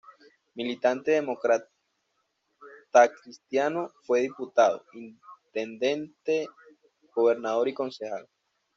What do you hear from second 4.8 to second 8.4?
intendente, gobernador y concejal.